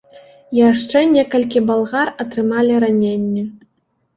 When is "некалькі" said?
1.17-1.63